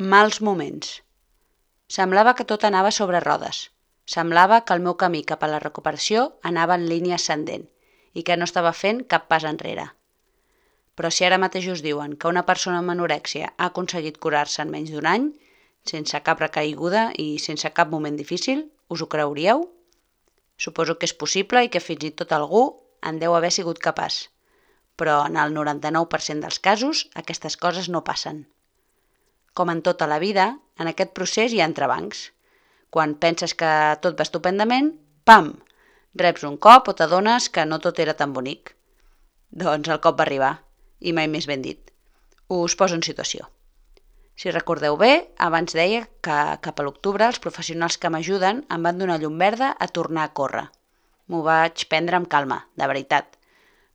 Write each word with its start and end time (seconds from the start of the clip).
Mals 0.00 0.40
moments. 0.40 1.02
Semblava 1.86 2.32
que 2.32 2.46
tot 2.48 2.62
anava 2.64 2.90
sobre 2.90 3.18
rodes. 3.20 3.70
Semblava 4.08 4.62
que 4.64 4.72
el 4.72 4.80
meu 4.80 4.94
camí 4.96 5.20
cap 5.22 5.42
a 5.44 5.50
la 5.52 5.58
recuperació 5.60 6.22
anava 6.50 6.78
en 6.80 6.86
línia 6.88 7.18
ascendent 7.20 7.66
i 8.14 8.22
que 8.24 8.38
no 8.38 8.48
estava 8.48 8.72
fent 8.72 9.02
cap 9.04 9.26
pas 9.28 9.44
enrere. 9.44 9.84
Però 10.96 11.10
si 11.12 11.26
ara 11.28 11.36
mateix 11.36 11.68
us 11.68 11.82
diuen 11.84 12.16
que 12.16 12.30
una 12.32 12.44
persona 12.48 12.78
amb 12.80 12.94
anorèxia 12.94 13.50
ha 13.52 13.66
aconseguit 13.66 14.16
curar-se 14.16 14.62
en 14.62 14.72
menys 14.72 14.94
d'un 14.94 15.10
any, 15.10 15.28
sense 15.84 16.22
cap 16.24 16.40
recaiguda 16.40 17.12
i 17.18 17.36
sense 17.38 17.68
cap 17.76 17.92
moment 17.92 18.16
difícil, 18.16 18.64
us 18.88 19.04
ho 19.04 19.10
creuríeu? 19.12 19.68
Suposo 20.56 20.96
que 20.96 21.04
és 21.04 21.12
possible 21.12 21.66
i 21.66 21.68
que 21.68 21.84
fins 21.84 22.08
i 22.08 22.14
tot 22.16 22.32
algú 22.32 22.64
en 23.02 23.20
deu 23.20 23.36
haver 23.36 23.52
sigut 23.52 23.78
capaç. 23.78 24.30
Però 24.96 25.20
en 25.28 25.36
el 25.36 25.52
99% 25.52 26.40
dels 26.40 26.64
casos 26.64 27.10
aquestes 27.12 27.60
coses 27.60 27.92
no 27.92 28.04
passen. 28.08 28.46
Com 29.52 29.68
en 29.68 29.82
tota 29.84 30.06
la 30.08 30.16
vida, 30.18 30.46
en 30.80 30.88
aquest 30.88 31.10
procés 31.16 31.52
hi 31.52 31.60
ha 31.60 31.68
entrebancs. 31.68 32.30
Quan 32.92 33.14
penses 33.20 33.52
que 33.62 33.72
tot 34.04 34.16
va 34.16 34.24
estupendament, 34.24 34.86
pam! 35.28 35.50
Reps 36.22 36.44
un 36.48 36.56
cop 36.66 36.88
o 36.88 36.94
t'adones 36.96 37.48
que 37.52 37.64
no 37.68 37.78
tot 37.84 38.00
era 38.04 38.14
tan 38.16 38.32
bonic. 38.36 38.72
Doncs 39.62 39.90
el 39.92 40.00
cop 40.06 40.16
va 40.20 40.24
arribar, 40.24 40.52
i 41.00 41.12
mai 41.18 41.28
més 41.34 41.48
ben 41.50 41.64
dit. 41.64 41.92
Us 42.48 42.76
poso 42.80 42.96
en 42.96 43.04
situació. 43.04 43.50
Si 44.40 44.54
recordeu 44.56 44.96
bé, 44.96 45.10
abans 45.48 45.76
deia 45.76 46.06
que 46.24 46.38
cap 46.64 46.80
a 46.80 46.88
l'octubre 46.88 47.28
els 47.28 47.42
professionals 47.44 48.00
que 48.00 48.12
m'ajuden 48.12 48.64
em 48.72 48.88
van 48.88 49.04
donar 49.04 49.18
llum 49.20 49.36
verda 49.44 49.74
a 49.78 49.90
tornar 50.00 50.24
a 50.24 50.32
córrer. 50.40 50.64
M'ho 51.28 51.42
vaig 51.44 51.84
prendre 51.92 52.16
amb 52.16 52.32
calma, 52.32 52.62
de 52.76 52.88
veritat. 52.88 53.36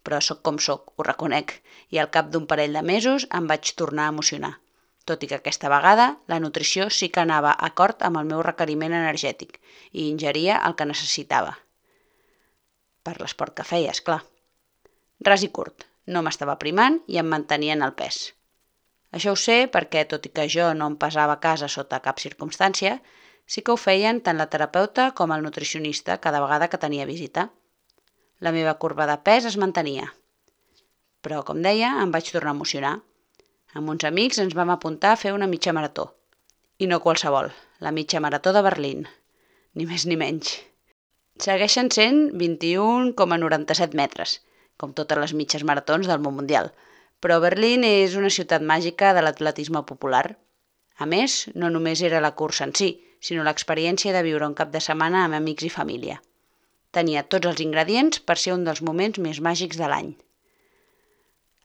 Però 0.06 0.22
sóc 0.22 0.46
com 0.46 0.62
sóc, 0.62 0.94
ho 0.96 1.10
reconec, 1.10 1.58
i 1.90 1.98
al 1.98 2.14
cap 2.14 2.30
d'un 2.30 2.46
parell 2.46 2.78
de 2.78 2.86
mesos 2.94 3.26
em 3.34 3.50
vaig 3.50 3.74
tornar 3.74 4.06
a 4.06 4.16
emocionar 4.16 4.54
tot 5.08 5.24
i 5.24 5.30
que 5.32 5.40
aquesta 5.40 5.72
vegada 5.72 6.08
la 6.32 6.40
nutrició 6.44 6.90
sí 6.94 7.08
que 7.14 7.24
anava 7.24 7.54
acord 7.70 8.04
amb 8.08 8.20
el 8.22 8.28
meu 8.32 8.44
requeriment 8.46 8.96
energètic 8.98 9.60
i 9.92 10.10
ingeria 10.12 10.60
el 10.70 10.76
que 10.76 10.88
necessitava. 10.90 11.54
Per 13.08 13.16
l'esport 13.22 13.56
que 13.58 13.68
feia, 13.68 13.94
és 13.96 14.04
clar. 14.04 14.20
Ras 15.28 15.46
i 15.48 15.52
curt, 15.60 15.88
no 16.12 16.24
m'estava 16.24 16.58
primant 16.60 17.00
i 17.08 17.22
em 17.24 17.32
mantenia 17.32 17.78
en 17.78 17.86
el 17.88 17.96
pes. 18.02 18.20
Això 19.16 19.32
ho 19.32 19.40
sé 19.40 19.58
perquè, 19.72 20.04
tot 20.12 20.28
i 20.28 20.34
que 20.36 20.50
jo 20.52 20.68
no 20.76 20.92
em 20.92 21.00
pesava 21.00 21.38
a 21.38 21.44
casa 21.48 21.72
sota 21.72 22.04
cap 22.04 22.20
circumstància, 22.20 22.98
sí 23.48 23.64
que 23.64 23.72
ho 23.72 23.80
feien 23.80 24.20
tant 24.22 24.38
la 24.38 24.50
terapeuta 24.52 25.14
com 25.16 25.32
el 25.32 25.44
nutricionista 25.48 26.20
cada 26.20 26.44
vegada 26.44 26.68
que 26.68 26.82
tenia 26.84 27.08
visita. 27.08 27.50
La 28.44 28.52
meva 28.52 28.76
curva 28.76 29.08
de 29.08 29.16
pes 29.24 29.48
es 29.48 29.58
mantenia. 29.58 30.12
Però, 31.24 31.42
com 31.48 31.64
deia, 31.64 31.96
em 32.04 32.12
vaig 32.12 32.28
tornar 32.30 32.52
a 32.52 32.60
emocionar 32.60 32.98
amb 33.78 33.94
uns 33.94 34.06
amics 34.10 34.40
ens 34.42 34.56
vam 34.58 34.72
apuntar 34.74 35.12
a 35.14 35.20
fer 35.22 35.34
una 35.36 35.48
mitja 35.52 35.74
marató. 35.78 36.08
I 36.82 36.88
no 36.90 36.98
qualsevol, 37.04 37.52
la 37.86 37.94
mitja 37.94 38.22
marató 38.24 38.54
de 38.54 38.64
Berlín. 38.66 39.06
Ni 39.78 39.86
més 39.86 40.06
ni 40.10 40.18
menys. 40.18 40.56
Segueixen 41.44 41.92
sent 41.94 42.20
21,97 42.42 43.94
metres, 44.02 44.40
com 44.82 44.96
totes 44.98 45.22
les 45.22 45.34
mitges 45.38 45.66
maratons 45.70 46.10
del 46.10 46.24
món 46.26 46.38
mundial, 46.40 46.72
però 47.22 47.38
Berlín 47.44 47.86
és 47.86 48.18
una 48.18 48.34
ciutat 48.34 48.66
màgica 48.66 49.14
de 49.14 49.22
l'atletisme 49.26 49.84
popular. 49.92 50.26
A 50.98 51.06
més, 51.06 51.44
no 51.54 51.70
només 51.74 52.02
era 52.02 52.22
la 52.26 52.34
cursa 52.42 52.66
en 52.66 52.74
si, 52.80 52.92
sinó 53.22 53.46
l'experiència 53.46 54.14
de 54.14 54.24
viure 54.26 54.50
un 54.50 54.58
cap 54.58 54.74
de 54.74 54.82
setmana 54.82 55.26
amb 55.26 55.38
amics 55.38 55.70
i 55.70 55.74
família. 55.74 56.18
Tenia 56.98 57.26
tots 57.30 57.50
els 57.52 57.62
ingredients 57.62 58.22
per 58.26 58.38
ser 58.42 58.58
un 58.58 58.66
dels 58.66 58.82
moments 58.82 59.22
més 59.22 59.42
màgics 59.50 59.78
de 59.78 59.90
l'any. 59.94 60.16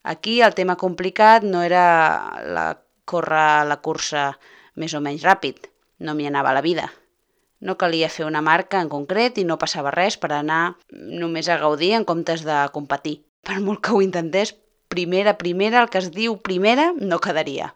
Aquí 0.02 0.40
el 0.42 0.54
tema 0.58 0.74
complicat 0.76 1.44
no 1.46 1.62
era 1.62 2.40
la 2.42 2.66
córrer 3.06 3.66
la 3.70 3.78
cursa 3.84 4.32
més 4.74 4.94
o 4.98 5.00
menys 5.04 5.22
ràpid, 5.26 5.68
no 6.02 6.14
m'hi 6.18 6.26
anava 6.26 6.54
la 6.56 6.64
vida. 6.64 6.88
No 7.62 7.76
calia 7.78 8.10
fer 8.10 8.26
una 8.26 8.42
marca 8.42 8.80
en 8.82 8.90
concret 8.90 9.38
i 9.38 9.44
no 9.46 9.60
passava 9.62 9.92
res 9.94 10.16
per 10.18 10.32
anar 10.34 10.74
només 10.90 11.48
a 11.48 11.58
gaudir 11.60 11.92
en 11.98 12.06
comptes 12.08 12.42
de 12.46 12.56
competir. 12.74 13.20
Per 13.46 13.60
molt 13.62 13.82
que 13.84 13.94
ho 13.94 14.02
intentés, 14.02 14.54
primera, 14.90 15.36
primera, 15.38 15.82
el 15.82 15.90
que 15.92 16.02
es 16.02 16.10
diu 16.10 16.34
primera, 16.48 16.90
no 16.98 17.20
quedaria. 17.22 17.70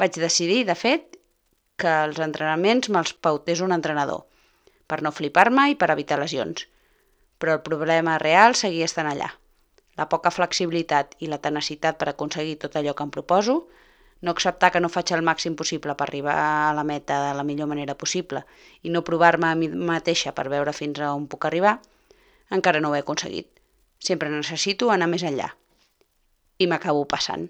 Vaig 0.00 0.16
decidir, 0.16 0.64
de 0.64 0.76
fet, 0.84 1.20
que 1.76 1.92
els 2.06 2.20
entrenaments 2.24 2.88
me'ls 2.88 3.12
pautés 3.12 3.60
un 3.60 3.76
entrenador, 3.76 4.24
per 4.88 5.02
no 5.04 5.12
flipar-me 5.12 5.68
i 5.72 5.76
per 5.76 5.92
evitar 5.92 6.20
lesions. 6.20 6.64
Però 7.40 7.58
el 7.58 7.64
problema 7.68 8.16
real 8.20 8.56
seguia 8.56 8.88
estant 8.88 9.12
allà 9.12 9.34
la 10.00 10.08
poca 10.08 10.32
flexibilitat 10.32 11.14
i 11.24 11.28
la 11.28 11.38
tenacitat 11.44 11.98
per 12.00 12.08
aconseguir 12.10 12.56
tot 12.64 12.76
allò 12.80 12.94
que 12.96 13.04
em 13.06 13.12
proposo, 13.12 13.56
no 14.24 14.32
acceptar 14.32 14.70
que 14.72 14.80
no 14.80 14.92
faig 14.92 15.12
el 15.16 15.24
màxim 15.24 15.56
possible 15.56 15.94
per 15.96 16.06
arribar 16.08 16.36
a 16.40 16.74
la 16.76 16.84
meta 16.84 17.18
de 17.26 17.36
la 17.36 17.44
millor 17.44 17.68
manera 17.68 17.96
possible 18.02 18.42
i 18.82 18.92
no 18.94 19.04
provar-me 19.04 19.48
a 19.48 19.56
mi 19.60 19.68
mateixa 19.92 20.32
per 20.36 20.48
veure 20.52 20.76
fins 20.76 21.00
a 21.00 21.12
on 21.16 21.26
puc 21.28 21.46
arribar, 21.48 21.78
encara 22.58 22.80
no 22.80 22.90
ho 22.90 22.96
he 22.96 23.04
aconseguit. 23.04 23.48
Sempre 24.00 24.32
necessito 24.32 24.90
anar 24.90 25.08
més 25.12 25.24
enllà. 25.28 25.50
I 26.60 26.68
m'acabo 26.68 27.04
passant. 27.08 27.46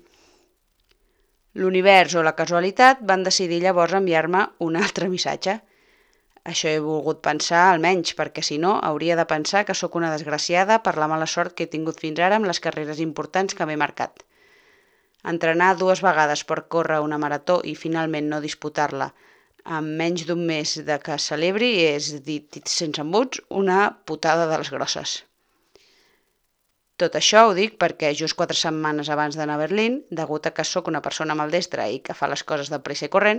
L'univers 1.55 2.15
o 2.15 2.23
la 2.23 2.37
casualitat 2.39 3.03
van 3.03 3.27
decidir 3.27 3.63
llavors 3.63 3.95
enviar-me 3.99 4.47
un 4.67 4.79
altre 4.85 5.11
missatge– 5.11 5.61
això 6.45 6.71
he 6.73 6.81
volgut 6.81 7.21
pensar, 7.27 7.63
almenys, 7.71 8.15
perquè 8.19 8.43
si 8.43 8.57
no, 8.59 8.79
hauria 8.91 9.17
de 9.17 9.27
pensar 9.33 9.65
que 9.69 9.77
sóc 9.77 9.97
una 10.01 10.11
desgraciada 10.13 10.81
per 10.83 10.97
la 10.97 11.09
mala 11.13 11.27
sort 11.27 11.55
que 11.55 11.67
he 11.67 11.73
tingut 11.75 12.01
fins 12.01 12.21
ara 12.27 12.41
amb 12.41 12.49
les 12.49 12.61
carreres 12.65 13.01
importants 13.05 13.55
que 13.55 13.67
m'he 13.69 13.77
marcat. 13.77 14.25
Entrenar 15.33 15.75
dues 15.77 16.01
vegades 16.01 16.45
per 16.49 16.63
córrer 16.75 17.01
una 17.05 17.19
marató 17.21 17.61
i 17.65 17.75
finalment 17.77 18.31
no 18.33 18.41
disputar-la 18.41 19.11
en 19.79 19.91
menys 19.97 20.25
d'un 20.27 20.47
mes 20.47 20.79
de 20.87 20.97
que 21.05 21.19
celebri 21.21 21.73
és, 21.85 22.13
dit 22.25 22.61
sense 22.67 23.03
embuts, 23.05 23.43
una 23.51 23.81
putada 24.09 24.49
de 24.49 24.57
les 24.63 24.71
grosses. 24.73 25.21
Tot 27.01 27.15
això 27.17 27.47
ho 27.49 27.53
dic 27.57 27.79
perquè 27.81 28.11
just 28.13 28.37
quatre 28.37 28.59
setmanes 28.61 29.09
abans 29.09 29.37
d'anar 29.39 29.55
a 29.57 29.61
Berlín, 29.63 29.95
degut 30.19 30.45
a 30.45 30.51
que 30.53 30.65
sóc 30.69 30.89
una 30.91 31.01
persona 31.01 31.37
maldestra 31.39 31.87
i 31.89 32.01
que 32.05 32.17
fa 32.17 32.27
les 32.29 32.43
coses 32.45 32.69
de 32.69 32.79
pressa 32.85 33.07
i 33.07 33.13
corrent, 33.15 33.39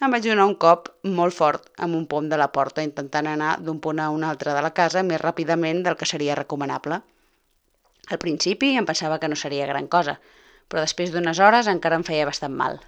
em 0.00 0.14
vaig 0.14 0.24
donar 0.24 0.46
un 0.48 0.54
cop 0.62 0.88
molt 1.18 1.36
fort 1.36 1.66
amb 1.86 1.98
un 1.98 2.06
pom 2.08 2.30
de 2.30 2.38
la 2.40 2.46
porta 2.54 2.84
intentant 2.86 3.28
anar 3.28 3.58
d'un 3.60 3.82
punt 3.84 4.00
a 4.00 4.06
un 4.14 4.24
altre 4.24 4.54
de 4.56 4.62
la 4.64 4.70
casa 4.78 5.02
més 5.04 5.20
ràpidament 5.20 5.82
del 5.84 5.98
que 6.00 6.08
seria 6.08 6.38
recomanable. 6.38 7.02
Al 8.08 8.20
principi 8.22 8.70
em 8.80 8.88
pensava 8.88 9.18
que 9.20 9.28
no 9.28 9.36
seria 9.36 9.68
gran 9.68 9.90
cosa, 9.92 10.16
però 10.68 10.80
després 10.80 11.12
d'unes 11.12 11.38
hores 11.38 11.68
encara 11.68 11.98
em 12.00 12.06
feia 12.08 12.30
bastant 12.30 12.56
mal. 12.62 12.80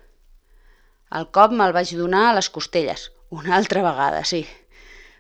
El 1.13 1.29
cop 1.37 1.53
me'l 1.53 1.77
vaig 1.77 1.93
donar 1.99 2.31
a 2.31 2.39
les 2.41 2.49
costelles, 2.49 3.11
una 3.29 3.59
altra 3.59 3.85
vegada, 3.85 4.25
sí. 4.25 4.47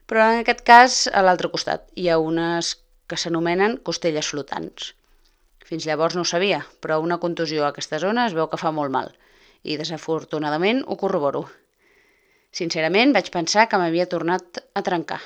Però 0.08 0.24
en 0.32 0.40
aquest 0.40 0.64
cas 0.64 0.98
a 1.12 1.20
l'altre 1.20 1.52
costat 1.52 1.90
hi 1.92 2.08
ha 2.08 2.16
unes 2.16 2.72
que 3.08 3.18
s'anomenen 3.20 3.78
costelles 3.88 4.28
flotants. 4.32 4.92
Fins 5.64 5.86
llavors 5.88 6.16
no 6.16 6.24
ho 6.24 6.28
sabia, 6.28 6.60
però 6.80 6.98
una 7.00 7.18
contusió 7.20 7.64
a 7.64 7.70
aquesta 7.72 8.00
zona 8.02 8.26
es 8.28 8.34
veu 8.36 8.48
que 8.52 8.60
fa 8.60 8.72
molt 8.72 8.92
mal 8.92 9.12
i 9.64 9.78
desafortunadament 9.80 10.82
ho 10.86 10.96
corroboro. 11.00 11.46
Sincerament 12.52 13.14
vaig 13.16 13.30
pensar 13.32 13.64
que 13.68 13.80
m'havia 13.80 14.06
tornat 14.12 14.60
a 14.76 14.82
trencar, 14.86 15.20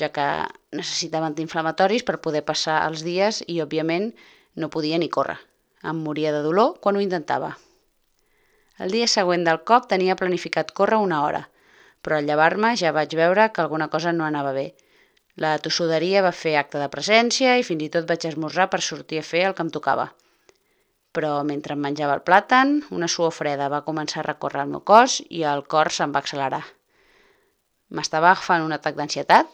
ja 0.00 0.10
que 0.16 0.26
necessitava 0.74 1.30
antiinflamatoris 1.30 2.02
per 2.08 2.18
poder 2.24 2.42
passar 2.48 2.80
els 2.88 3.04
dies 3.06 3.40
i, 3.46 3.60
òbviament, 3.62 4.10
no 4.58 4.70
podia 4.74 4.98
ni 4.98 5.08
córrer. 5.08 5.38
Em 5.86 6.02
moria 6.02 6.32
de 6.34 6.42
dolor 6.42 6.74
quan 6.82 6.98
ho 6.98 7.04
intentava. 7.04 7.54
El 8.82 8.90
dia 8.90 9.06
següent 9.06 9.46
del 9.46 9.62
cop 9.62 9.86
tenia 9.90 10.18
planificat 10.18 10.74
córrer 10.74 10.98
una 10.98 11.22
hora, 11.22 11.44
però 12.02 12.18
al 12.18 12.26
llevar-me 12.26 12.74
ja 12.76 12.92
vaig 12.92 13.14
veure 13.14 13.52
que 13.54 13.62
alguna 13.62 13.88
cosa 13.88 14.12
no 14.12 14.26
anava 14.26 14.52
bé 14.52 14.72
la 15.42 15.56
tossuderia 15.58 16.22
va 16.22 16.30
fer 16.30 16.52
acte 16.58 16.78
de 16.78 16.90
presència 16.90 17.56
i 17.58 17.64
fins 17.66 17.82
i 17.82 17.90
tot 17.96 18.06
vaig 18.06 18.26
esmorzar 18.28 18.68
per 18.70 18.78
sortir 18.86 19.18
a 19.18 19.26
fer 19.26 19.42
el 19.48 19.54
que 19.58 19.64
em 19.66 19.72
tocava. 19.76 20.06
Però 21.14 21.32
mentre 21.46 21.74
em 21.74 21.82
menjava 21.82 22.14
el 22.14 22.22
plàtan, 22.28 22.76
una 22.94 23.08
suor 23.10 23.34
freda 23.34 23.66
va 23.72 23.82
començar 23.88 24.22
a 24.22 24.26
recórrer 24.28 24.62
el 24.62 24.70
meu 24.70 24.82
cos 24.92 25.20
i 25.30 25.42
el 25.50 25.64
cor 25.74 25.90
se'm 25.96 26.14
va 26.14 26.22
accelerar. 26.22 26.62
M'estava 27.90 28.30
agafant 28.30 28.62
un 28.66 28.76
atac 28.78 28.94
d'ansietat? 28.98 29.50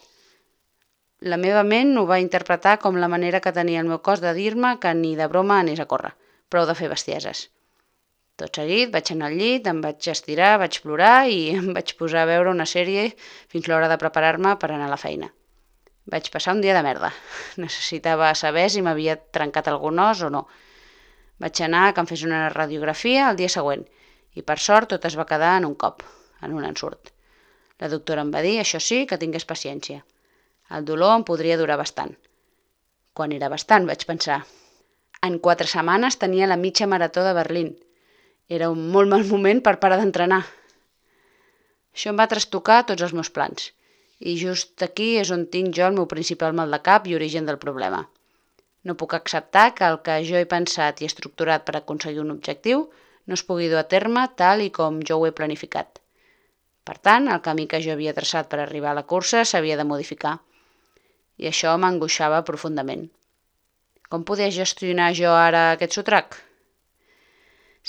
La 1.32 1.40
meva 1.40 1.64
ment 1.72 1.96
ho 2.00 2.04
va 2.12 2.20
interpretar 2.20 2.76
com 2.84 3.00
la 3.00 3.08
manera 3.14 3.40
que 3.40 3.52
tenia 3.56 3.80
el 3.80 3.88
meu 3.88 4.00
cos 4.04 4.20
de 4.20 4.34
dir-me 4.36 4.76
que 4.84 4.92
ni 5.00 5.16
de 5.16 5.32
broma 5.32 5.58
anés 5.64 5.80
a 5.80 5.88
córrer, 5.88 6.12
prou 6.52 6.68
de 6.68 6.76
fer 6.76 6.92
bestieses. 6.92 7.48
Tot 8.36 8.56
seguit 8.56 8.92
vaig 8.92 9.12
anar 9.12 9.28
al 9.28 9.36
llit, 9.40 9.66
em 9.68 9.80
vaig 9.84 10.12
estirar, 10.12 10.54
vaig 10.60 10.80
plorar 10.84 11.18
i 11.28 11.42
em 11.58 11.72
vaig 11.76 11.96
posar 11.96 12.24
a 12.24 12.30
veure 12.36 12.52
una 12.52 12.68
sèrie 12.68 13.10
fins 13.48 13.68
l'hora 13.68 13.88
de 13.88 14.00
preparar-me 14.00 14.56
per 14.60 14.72
anar 14.72 14.88
a 14.88 14.96
la 14.96 15.04
feina. 15.08 15.32
Vaig 16.10 16.30
passar 16.34 16.56
un 16.56 16.60
dia 16.64 16.74
de 16.74 16.82
merda. 16.82 17.12
Necessitava 17.64 18.32
saber 18.34 18.66
si 18.70 18.82
m'havia 18.82 19.16
trencat 19.36 19.70
algun 19.70 20.02
os 20.02 20.24
o 20.26 20.30
no. 20.34 20.46
Vaig 21.40 21.62
anar 21.64 21.86
a 21.88 21.92
que 21.94 22.02
em 22.02 22.08
fes 22.10 22.24
una 22.26 22.48
radiografia 22.52 23.28
el 23.30 23.38
dia 23.38 23.52
següent 23.52 23.86
i 24.38 24.42
per 24.46 24.58
sort 24.62 24.90
tot 24.92 25.06
es 25.08 25.16
va 25.18 25.28
quedar 25.30 25.56
en 25.58 25.66
un 25.68 25.74
cop, 25.74 26.02
en 26.42 26.54
un 26.54 26.66
ensurt. 26.66 27.12
La 27.80 27.88
doctora 27.88 28.22
em 28.26 28.30
va 28.34 28.42
dir, 28.44 28.58
això 28.60 28.78
sí, 28.82 29.04
que 29.08 29.18
tingués 29.18 29.48
paciència. 29.48 30.02
El 30.76 30.84
dolor 30.90 31.16
em 31.16 31.24
podria 31.26 31.56
durar 31.58 31.78
bastant. 31.80 32.12
Quan 33.16 33.32
era 33.34 33.48
bastant, 33.50 33.88
vaig 33.88 34.04
pensar. 34.06 34.42
En 35.26 35.38
quatre 35.46 35.66
setmanes 35.70 36.18
tenia 36.20 36.48
la 36.50 36.60
mitja 36.60 36.86
marató 36.86 37.24
de 37.26 37.32
Berlín 37.36 37.74
Era 38.48 38.68
un 38.70 38.86
molt 38.92 39.10
mal 39.10 39.24
moment 39.26 39.60
per 39.62 39.78
parar 39.82 39.96
d'entrenar. 40.00 40.40
Això 41.94 42.10
em 42.10 42.16
va 42.18 42.26
trastocar 42.30 42.80
tots 42.86 43.04
els 43.06 43.12
meus 43.14 43.30
plans. 43.30 43.68
I 44.20 44.36
just 44.36 44.82
aquí 44.84 45.14
és 45.16 45.30
on 45.32 45.46
tinc 45.52 45.72
jo 45.76 45.86
el 45.88 45.94
meu 45.96 46.06
principal 46.08 46.52
mal 46.56 46.74
de 46.74 46.80
cap 46.84 47.06
i 47.08 47.14
origen 47.16 47.46
del 47.48 47.60
problema. 47.62 48.02
No 48.84 48.96
puc 49.00 49.14
acceptar 49.16 49.70
que 49.76 49.86
el 49.86 49.96
que 50.04 50.18
jo 50.28 50.36
he 50.36 50.48
pensat 50.48 51.00
i 51.00 51.08
estructurat 51.08 51.64
per 51.64 51.76
aconseguir 51.78 52.20
un 52.20 52.34
objectiu 52.34 52.84
no 53.26 53.36
es 53.38 53.44
pugui 53.48 53.68
dur 53.72 53.80
a 53.80 53.88
terme 53.94 54.26
tal 54.42 54.64
i 54.64 54.70
com 54.76 55.00
jo 55.08 55.16
ho 55.20 55.26
he 55.28 55.32
planificat. 55.40 56.00
Per 56.84 56.96
tant, 56.98 57.28
el 57.32 57.40
camí 57.44 57.66
que 57.70 57.80
jo 57.84 57.92
havia 57.94 58.14
traçat 58.16 58.48
per 58.52 58.60
arribar 58.60 58.92
a 58.92 58.98
la 59.00 59.06
cursa 59.14 59.44
s'havia 59.44 59.76
de 59.80 59.88
modificar. 59.88 60.36
I 61.40 61.48
això 61.50 61.76
m'angoixava 61.80 62.44
profundament. 62.48 63.08
Com 64.12 64.24
podia 64.28 64.50
gestionar 64.52 65.12
jo 65.16 65.32
ara 65.32 65.70
aquest 65.72 65.96
sotrac? 65.96 66.40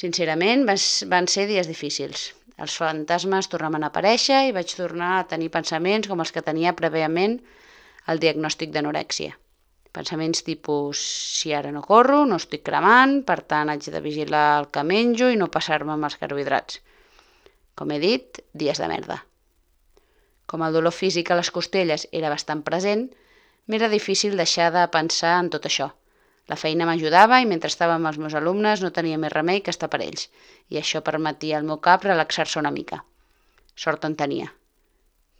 Sincerament, 0.01 0.67
van 1.13 1.27
ser 1.27 1.47
dies 1.49 1.67
difícils. 1.67 2.29
Els 2.61 2.75
fantasmes 2.77 3.49
tornaven 3.49 3.83
a 3.83 3.89
aparèixer 3.89 4.41
i 4.47 4.53
vaig 4.55 4.73
tornar 4.77 5.11
a 5.17 5.27
tenir 5.29 5.49
pensaments 5.53 6.09
com 6.09 6.19
els 6.21 6.31
que 6.35 6.43
tenia 6.45 6.75
prèviament 6.77 7.39
el 8.11 8.21
diagnòstic 8.21 8.73
d'anorèxia. 8.75 9.33
Pensaments 9.91 10.43
tipus, 10.47 10.99
si 11.39 11.51
ara 11.57 11.71
no 11.75 11.81
corro, 11.83 12.21
no 12.25 12.37
estic 12.39 12.63
cremant, 12.67 13.17
per 13.27 13.41
tant 13.53 13.71
haig 13.73 13.89
de 13.95 14.01
vigilar 14.05 14.45
el 14.59 14.69
que 14.75 14.83
menjo 14.87 15.31
i 15.33 15.39
no 15.41 15.49
passar-me 15.55 15.95
amb 15.95 16.07
els 16.07 16.19
carbohidrats. 16.21 16.79
Com 17.75 17.91
he 17.91 17.99
dit, 18.03 18.39
dies 18.53 18.79
de 18.79 18.87
merda. 18.91 19.17
Com 20.45 20.63
el 20.63 20.77
dolor 20.77 20.95
físic 20.95 21.31
a 21.31 21.39
les 21.39 21.51
costelles 21.51 22.07
era 22.11 22.31
bastant 22.31 22.61
present, 22.67 23.07
m'era 23.67 23.89
difícil 23.91 24.37
deixar 24.37 24.69
de 24.75 24.85
pensar 24.93 25.33
en 25.41 25.49
tot 25.49 25.67
això. 25.67 25.89
La 26.51 26.57
feina 26.59 26.83
m'ajudava 26.87 27.37
i 27.39 27.45
mentre 27.47 27.69
estava 27.71 27.93
amb 27.95 28.09
els 28.09 28.17
meus 28.19 28.33
alumnes 28.37 28.81
no 28.83 28.89
tenia 28.95 29.19
més 29.23 29.31
remei 29.31 29.61
que 29.63 29.71
estar 29.71 29.87
per 29.91 30.01
ells, 30.05 30.25
i 30.67 30.79
això 30.79 30.99
permetia 31.09 31.59
al 31.59 31.67
meu 31.69 31.77
cap 31.85 32.03
relaxar-se 32.03 32.59
una 32.59 32.73
mica. 32.77 32.97
Sort 33.83 34.03
en 34.07 34.17
tenia. 34.21 34.49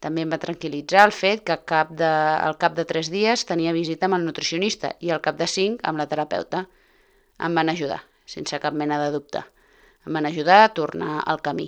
També 0.06 0.24
em 0.24 0.32
va 0.32 0.40
tranquil·litzar 0.46 1.04
el 1.10 1.12
fet 1.18 1.44
que 1.50 1.58
cap 1.72 1.92
de, 2.00 2.08
al 2.48 2.56
cap 2.64 2.78
de 2.78 2.86
tres 2.92 3.12
dies 3.12 3.44
tenia 3.50 3.76
visita 3.76 4.08
amb 4.08 4.18
el 4.18 4.24
nutricionista 4.30 4.94
i 5.08 5.12
al 5.12 5.20
cap 5.26 5.36
de 5.42 5.50
cinc 5.56 5.84
amb 5.92 6.00
la 6.00 6.08
terapeuta. 6.14 6.64
Em 7.48 7.60
van 7.60 7.74
ajudar, 7.76 8.00
sense 8.36 8.64
cap 8.64 8.78
mena 8.84 9.04
de 9.04 9.12
dubte. 9.18 9.44
Em 10.08 10.16
van 10.16 10.32
ajudar 10.32 10.64
a 10.64 10.74
tornar 10.80 11.20
al 11.26 11.44
camí. 11.50 11.68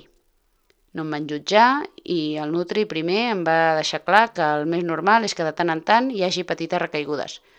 No 0.95 1.03
em 1.03 1.11
van 1.17 1.27
jutjar 1.27 1.67
i 2.15 2.21
el 2.39 2.55
Nutri 2.55 2.87
primer 2.95 3.25
em 3.33 3.43
va 3.43 3.59
deixar 3.81 4.05
clar 4.07 4.27
que 4.37 4.47
el 4.59 4.69
més 4.71 4.87
normal 4.87 5.27
és 5.27 5.35
que 5.35 5.45
de 5.45 5.53
tant 5.59 5.73
en 5.75 5.83
tant 5.91 6.13
hi 6.13 6.23
hagi 6.23 6.47
petites 6.53 6.87
recaigudes– 6.87 7.41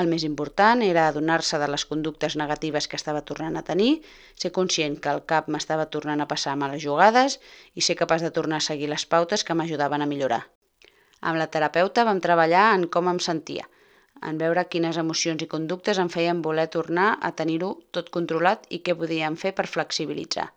el 0.00 0.08
més 0.08 0.24
important 0.24 0.80
era 0.84 1.06
adonar-se 1.08 1.58
de 1.60 1.66
les 1.68 1.84
conductes 1.88 2.36
negatives 2.40 2.86
que 2.88 2.96
estava 2.96 3.20
tornant 3.30 3.58
a 3.60 3.64
tenir, 3.66 3.90
ser 4.42 4.50
conscient 4.58 4.96
que 5.04 5.12
el 5.12 5.20
cap 5.32 5.50
m'estava 5.52 5.88
tornant 5.96 6.24
a 6.24 6.28
passar 6.30 6.54
males 6.56 6.80
jugades 6.84 7.38
i 7.74 7.84
ser 7.84 7.98
capaç 8.00 8.24
de 8.24 8.32
tornar 8.38 8.62
a 8.62 8.66
seguir 8.68 8.88
les 8.92 9.04
pautes 9.04 9.44
que 9.44 9.56
m'ajudaven 9.58 10.04
a 10.04 10.08
millorar. 10.08 10.40
Amb 11.20 11.38
la 11.38 11.50
terapeuta 11.54 12.06
vam 12.08 12.22
treballar 12.24 12.64
en 12.78 12.88
com 12.94 13.10
em 13.12 13.20
sentia, 13.20 13.68
en 14.28 14.40
veure 14.40 14.64
quines 14.72 14.98
emocions 15.02 15.44
i 15.44 15.50
conductes 15.54 16.00
em 16.02 16.08
feien 16.16 16.42
voler 16.46 16.68
tornar 16.72 17.12
a 17.20 17.32
tenir-ho 17.42 17.72
tot 17.96 18.10
controlat 18.16 18.64
i 18.70 18.80
què 18.86 18.96
podíem 18.98 19.36
fer 19.44 19.52
per 19.58 19.68
flexibilitzar. 19.70 20.48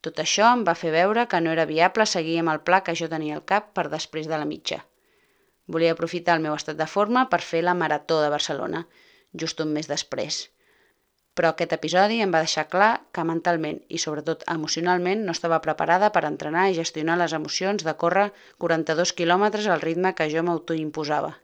Tot 0.00 0.22
això 0.24 0.48
em 0.56 0.62
va 0.64 0.78
fer 0.82 0.94
veure 0.96 1.26
que 1.28 1.40
no 1.44 1.52
era 1.52 1.68
viable 1.68 2.06
seguir 2.08 2.38
amb 2.40 2.54
el 2.54 2.62
pla 2.68 2.80
que 2.86 2.96
jo 2.96 3.10
tenia 3.12 3.36
al 3.36 3.44
cap 3.44 3.74
per 3.76 3.90
després 3.92 4.30
de 4.30 4.38
la 4.40 4.48
mitja. 4.48 4.80
Volia 5.74 5.92
aprofitar 5.94 6.36
el 6.36 6.44
meu 6.44 6.54
estat 6.58 6.78
de 6.78 6.86
forma 6.92 7.28
per 7.32 7.40
fer 7.46 7.60
la 7.64 7.76
Marató 7.82 8.18
de 8.22 8.30
Barcelona, 8.32 8.80
just 9.42 9.62
un 9.64 9.74
mes 9.76 9.88
després. 9.90 10.40
Però 11.38 11.52
aquest 11.52 11.74
episodi 11.76 12.18
em 12.24 12.32
va 12.34 12.42
deixar 12.44 12.66
clar 12.72 12.90
que 13.14 13.24
mentalment 13.28 13.78
i 13.88 14.00
sobretot 14.04 14.42
emocionalment 14.54 15.22
no 15.26 15.34
estava 15.36 15.60
preparada 15.66 16.10
per 16.16 16.24
entrenar 16.28 16.66
i 16.68 16.78
gestionar 16.78 17.16
les 17.20 17.36
emocions 17.38 17.86
de 17.86 17.94
córrer 18.04 18.26
42 18.64 19.14
quilòmetres 19.20 19.70
al 19.70 19.84
ritme 19.86 20.14
que 20.18 20.28
jo 20.34 20.42
m'autoimposava. 20.46 21.36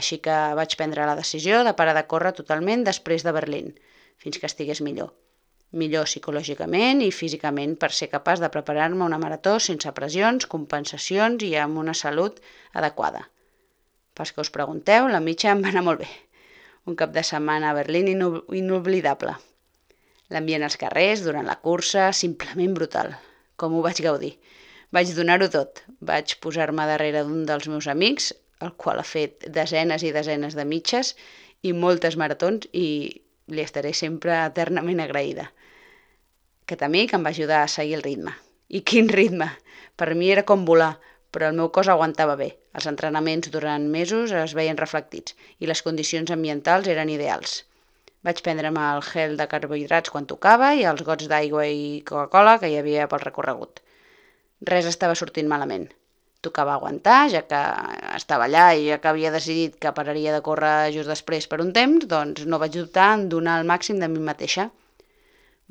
Així 0.00 0.22
que 0.24 0.38
vaig 0.58 0.78
prendre 0.80 1.08
la 1.10 1.18
decisió 1.18 1.60
de 1.68 1.76
parar 1.82 1.98
de 1.98 2.06
córrer 2.14 2.32
totalment 2.40 2.88
després 2.88 3.28
de 3.28 3.36
Berlín, 3.40 3.74
fins 4.16 4.40
que 4.40 4.48
estigués 4.48 4.80
millor 4.80 5.12
millor 5.72 6.04
psicològicament 6.08 7.00
i 7.04 7.10
físicament 7.14 7.76
per 7.80 7.90
ser 7.96 8.10
capaç 8.12 8.42
de 8.42 8.50
preparar-me 8.52 9.04
una 9.04 9.18
marató 9.20 9.58
sense 9.60 9.92
pressions, 9.96 10.46
compensacions 10.54 11.44
i 11.46 11.54
amb 11.56 11.80
una 11.80 11.94
salut 11.96 12.40
adequada. 12.72 13.24
Pels 14.12 14.32
que 14.32 14.44
us 14.44 14.52
pregunteu, 14.52 15.08
la 15.08 15.22
mitja 15.24 15.52
em 15.52 15.62
va 15.64 15.70
anar 15.72 15.84
molt 15.86 16.02
bé. 16.04 16.10
Un 16.84 16.98
cap 16.98 17.14
de 17.14 17.22
setmana 17.24 17.70
a 17.70 17.76
Berlín 17.78 18.10
inoblidable. 18.12 19.36
L'ambient 20.32 20.66
als 20.66 20.76
carrers, 20.80 21.22
durant 21.24 21.48
la 21.48 21.56
cursa, 21.64 22.10
simplement 22.12 22.74
brutal. 22.76 23.14
Com 23.56 23.76
ho 23.76 23.82
vaig 23.84 24.02
gaudir. 24.04 24.34
Vaig 24.92 25.14
donar-ho 25.16 25.48
tot. 25.48 25.82
Vaig 26.00 26.36
posar-me 26.44 26.84
darrere 26.88 27.24
d'un 27.24 27.46
dels 27.48 27.68
meus 27.72 27.88
amics, 27.88 28.32
el 28.60 28.74
qual 28.76 29.00
ha 29.00 29.08
fet 29.08 29.48
desenes 29.48 30.04
i 30.04 30.12
desenes 30.12 30.56
de 30.58 30.68
mitges 30.68 31.14
i 31.62 31.72
moltes 31.72 32.18
maratons 32.20 32.68
i 32.72 32.86
li 33.52 33.64
estaré 33.64 33.92
sempre 33.96 34.36
eternament 34.44 35.00
agraïda. 35.02 35.48
Aquest 36.72 36.86
amic 36.86 37.10
em 37.12 37.24
va 37.26 37.30
ajudar 37.34 37.56
a 37.62 37.68
seguir 37.68 37.98
el 37.98 38.02
ritme. 38.04 38.32
I 38.76 38.80
quin 38.90 39.10
ritme! 39.12 39.50
Per 40.00 40.06
mi 40.16 40.30
era 40.32 40.44
com 40.50 40.62
volar, 40.64 40.94
però 41.28 41.50
el 41.50 41.58
meu 41.58 41.68
cos 41.68 41.90
aguantava 41.92 42.36
bé. 42.40 42.46
Els 42.72 42.86
entrenaments 42.88 43.50
durant 43.52 43.84
mesos 43.96 44.32
es 44.42 44.54
veien 44.56 44.80
reflectits 44.80 45.36
i 45.60 45.68
les 45.68 45.82
condicions 45.84 46.32
ambientals 46.32 46.88
eren 46.94 47.12
ideals. 47.12 47.58
Vaig 48.24 48.40
prendre'm 48.46 48.80
el 48.86 49.04
gel 49.10 49.36
de 49.36 49.48
carbohidrats 49.52 50.16
quan 50.16 50.30
tocava 50.32 50.72
i 50.80 50.88
els 50.88 51.04
gots 51.10 51.28
d'aigua 51.28 51.68
i 51.68 52.00
Coca-Cola 52.08 52.56
que 52.62 52.72
hi 52.72 52.80
havia 52.80 53.04
pel 53.12 53.24
recorregut. 53.26 53.84
Res 54.72 54.88
estava 54.88 55.18
sortint 55.24 55.52
malament. 55.52 55.90
Tocava 56.40 56.78
aguantar, 56.80 57.22
ja 57.36 57.44
que 57.52 57.64
estava 58.16 58.48
allà 58.48 58.70
i 58.72 58.88
ja 58.88 59.02
que 59.02 59.12
havia 59.12 59.36
decidit 59.36 59.76
que 59.76 59.92
pararia 60.00 60.32
de 60.32 60.40
córrer 60.48 60.76
just 60.96 61.12
després 61.12 61.52
per 61.52 61.60
un 61.60 61.76
temps, 61.76 62.08
doncs 62.16 62.48
no 62.48 62.64
vaig 62.64 62.80
dubtar 62.80 63.12
en 63.18 63.28
donar 63.28 63.60
el 63.60 63.68
màxim 63.68 64.00
de 64.00 64.08
mi 64.08 64.30
mateixa. 64.32 64.72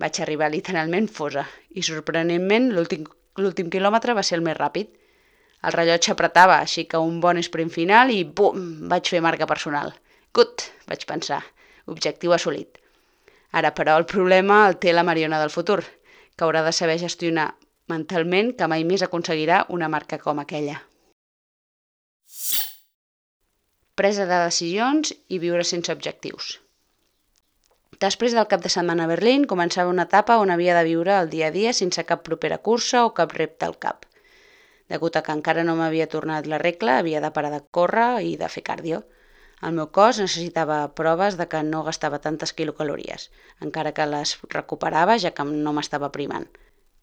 Vaig 0.01 0.17
arribar 0.23 0.49
literalment 0.49 1.07
fosa 1.13 1.45
i, 1.69 1.83
sorprenentment, 1.85 2.71
l'últim 2.73 3.69
quilòmetre 3.73 4.15
va 4.17 4.23
ser 4.25 4.39
el 4.39 4.45
més 4.45 4.57
ràpid. 4.57 4.89
El 5.61 5.75
rellotge 5.75 6.13
apretava, 6.13 6.57
així 6.57 6.87
que 6.89 6.97
un 6.97 7.19
bon 7.21 7.37
sprint 7.45 7.69
final 7.73 8.09
i 8.09 8.23
bum, 8.25 8.87
vaig 8.89 9.11
fer 9.13 9.21
marca 9.21 9.45
personal. 9.49 9.93
Gut, 10.33 10.65
vaig 10.89 11.05
pensar. 11.05 11.43
Objectiu 11.91 12.33
assolit. 12.33 12.79
Ara, 13.51 13.73
però, 13.77 13.97
el 13.99 14.07
problema 14.09 14.63
el 14.69 14.79
té 14.81 14.93
la 14.95 15.05
Mariona 15.05 15.41
del 15.41 15.53
futur, 15.53 15.81
que 16.35 16.47
haurà 16.47 16.63
de 16.65 16.73
saber 16.73 16.97
gestionar 17.01 17.51
mentalment 17.91 18.55
que 18.57 18.69
mai 18.71 18.87
més 18.87 19.03
aconseguirà 19.05 19.65
una 19.77 19.91
marca 19.91 20.17
com 20.23 20.39
aquella. 20.41 20.79
Presa 23.99 24.25
de 24.25 24.37
decisions 24.47 25.13
i 25.29 25.37
viure 25.43 25.67
sense 25.67 25.93
objectius. 25.93 26.55
Després 28.01 28.33
del 28.33 28.47
cap 28.51 28.63
de 28.63 28.69
setmana 28.73 29.03
a 29.05 29.09
Berlín, 29.09 29.43
començava 29.49 29.91
una 29.93 30.07
etapa 30.07 30.39
on 30.41 30.49
havia 30.49 30.73
de 30.73 30.85
viure 30.87 31.13
el 31.21 31.27
dia 31.29 31.49
a 31.51 31.53
dia 31.53 31.71
sense 31.79 32.01
cap 32.11 32.23
propera 32.27 32.57
cursa 32.67 33.03
o 33.05 33.11
cap 33.17 33.33
repte 33.37 33.67
al 33.67 33.75
cap. 33.83 34.07
Degut 34.89 35.17
a 35.19 35.21
que 35.27 35.35
encara 35.37 35.65
no 35.67 35.75
m'havia 35.77 36.07
tornat 36.13 36.47
la 36.49 36.57
regla, 36.63 36.95
havia 36.97 37.21
de 37.21 37.29
parar 37.35 37.51
de 37.53 37.59
córrer 37.77 38.23
i 38.25 38.31
de 38.41 38.49
fer 38.49 38.63
cardio. 38.69 39.03
El 39.67 39.75
meu 39.77 39.91
cos 39.97 40.17
necessitava 40.23 40.79
proves 40.97 41.37
de 41.37 41.45
que 41.51 41.61
no 41.67 41.83
gastava 41.85 42.19
tantes 42.23 42.55
quilocalories, 42.57 43.27
encara 43.67 43.91
que 43.99 44.07
les 44.09 44.33
recuperava 44.55 45.19
ja 45.21 45.33
que 45.37 45.45
no 45.51 45.73
m'estava 45.77 46.09
primant. 46.15 46.47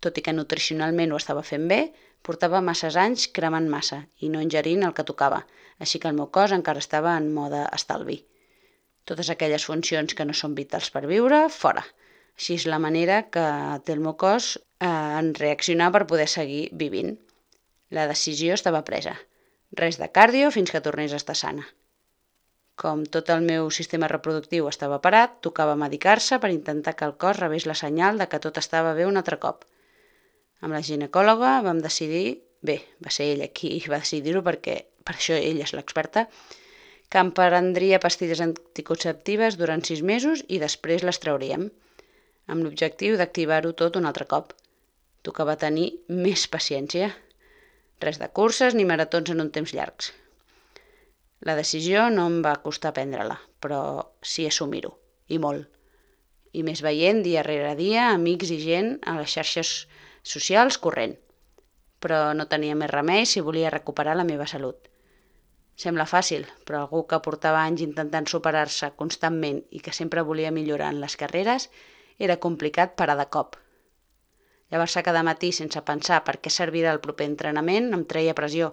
Tot 0.03 0.19
i 0.19 0.25
que 0.27 0.35
nutricionalment 0.35 1.15
ho 1.15 1.21
estava 1.23 1.45
fent 1.53 1.69
bé, 1.71 1.79
portava 2.27 2.65
masses 2.71 2.99
anys 3.05 3.29
cremant 3.39 3.71
massa 3.71 4.01
i 4.19 4.33
no 4.35 4.43
ingerint 4.43 4.83
el 4.89 4.99
que 4.99 5.07
tocava, 5.13 5.45
així 5.79 6.03
que 6.03 6.11
el 6.11 6.19
meu 6.19 6.27
cos 6.27 6.57
encara 6.59 6.83
estava 6.83 7.15
en 7.23 7.31
mode 7.39 7.63
estalvi. 7.79 8.19
Totes 9.09 9.31
aquelles 9.33 9.65
funcions 9.65 10.13
que 10.17 10.27
no 10.29 10.37
són 10.37 10.55
vitals 10.59 10.91
per 10.95 11.07
viure, 11.09 11.47
fora. 11.55 11.85
Així 12.39 12.59
és 12.61 12.67
la 12.71 12.79
manera 12.83 13.23
que 13.35 13.45
té 13.87 13.95
el 13.97 14.05
meu 14.05 14.15
cos 14.21 14.53
eh, 14.59 14.87
en 14.89 15.33
reaccionar 15.39 15.89
per 15.95 16.05
poder 16.11 16.29
seguir 16.29 16.69
vivint. 16.83 17.15
La 17.99 18.05
decisió 18.11 18.55
estava 18.59 18.85
presa. 18.85 19.15
Res 19.81 19.97
de 20.03 20.11
càrdio 20.19 20.51
fins 20.55 20.75
que 20.75 20.85
tornés 20.85 21.15
a 21.17 21.21
estar 21.23 21.37
sana. 21.41 21.65
Com 22.79 23.03
tot 23.17 23.33
el 23.35 23.43
meu 23.49 23.73
sistema 23.75 24.13
reproductiu 24.13 24.69
estava 24.71 25.01
parat, 25.07 25.41
tocava 25.47 25.81
medicar-se 25.81 26.39
per 26.45 26.53
intentar 26.55 26.95
que 26.99 27.09
el 27.09 27.17
cos 27.25 27.41
rebés 27.41 27.67
la 27.67 27.75
senyal 27.81 28.21
de 28.21 28.29
que 28.31 28.39
tot 28.45 28.61
estava 28.61 28.93
bé 28.95 29.09
un 29.09 29.19
altre 29.19 29.41
cop. 29.43 29.65
Amb 30.61 30.77
la 30.77 30.85
ginecòloga 30.87 31.57
vam 31.67 31.81
decidir, 31.83 32.39
bé, 32.63 32.79
va 33.03 33.11
ser 33.15 33.33
ella 33.33 33.51
qui 33.51 33.73
va 33.91 34.05
decidir-ho 34.05 34.45
perquè 34.47 34.79
per 35.03 35.17
això 35.17 35.35
ella 35.35 35.67
és 35.67 35.75
l'experta, 35.75 36.29
que 37.09 37.21
em 37.25 37.31
prendria 37.37 38.01
pastilles 38.05 38.41
anticonceptives 38.45 39.57
durant 39.61 39.85
sis 39.89 40.03
mesos 40.13 40.45
i 40.49 40.61
després 40.61 41.05
les 41.09 41.21
trauríem, 41.23 41.69
amb 42.53 42.65
l'objectiu 42.65 43.17
d'activar-ho 43.21 43.73
tot 43.83 43.97
un 44.01 44.09
altre 44.09 44.27
cop. 44.29 44.53
Tocava 45.25 45.57
tenir 45.61 45.89
més 46.09 46.47
paciència. 46.53 47.11
Res 48.05 48.21
de 48.23 48.29
curses 48.39 48.77
ni 48.79 48.87
maratons 48.89 49.33
en 49.35 49.45
un 49.45 49.51
temps 49.55 49.73
llargs. 49.77 50.13
La 51.49 51.55
decisió 51.59 52.09
no 52.11 52.27
em 52.29 52.39
va 52.45 52.59
costar 52.65 52.95
prendre-la, 52.95 53.37
però 53.63 53.81
sí 54.23 54.47
assumir-ho, 54.47 54.95
i 55.29 55.39
molt. 55.39 55.67
i 56.59 56.63
més 56.65 56.81
veient 56.83 57.19
dia 57.23 57.43
rere 57.45 57.75
dia 57.77 58.07
amics 58.11 58.51
i 58.51 58.57
gent 58.63 58.95
a 59.07 59.19
les 59.19 59.35
xarxes 59.37 59.73
socials 60.25 60.79
corrent. 60.85 61.13
Però 62.03 62.33
no 62.35 62.49
tenia 62.49 62.75
més 62.75 62.91
remei 62.91 63.27
si 63.29 63.45
volia 63.45 63.71
recuperar 63.75 64.17
la 64.17 64.25
meva 64.25 64.47
salut. 64.47 64.89
Sembla 65.79 66.09
fàcil, 66.11 66.43
però 66.67 66.81
algú 66.83 67.05
que 67.11 67.21
portava 67.23 67.61
anys 67.63 67.85
intentant 67.85 68.27
superar-se 68.27 68.91
constantment 68.99 69.61
i 69.71 69.79
que 69.85 69.95
sempre 69.95 70.25
volia 70.27 70.51
millorar 70.57 70.89
en 70.91 70.99
les 71.05 71.15
carreres, 71.21 71.69
era 72.27 72.41
complicat 72.47 72.97
parar 72.99 73.15
de 73.21 73.27
cop. 73.37 73.55
Llevar-se 74.73 75.05
cada 75.07 75.23
matí 75.29 75.53
sense 75.55 75.81
pensar 75.91 76.19
per 76.27 76.35
què 76.43 76.51
servirà 76.51 76.91
el 76.97 77.01
proper 77.05 77.29
entrenament 77.31 77.93
em 77.95 78.05
treia 78.13 78.35
pressió, 78.41 78.73